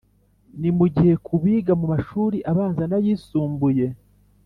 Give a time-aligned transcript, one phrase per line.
[0.59, 3.85] Ni mu gihe ku biga mu mashuri abanza n’ayisumbuye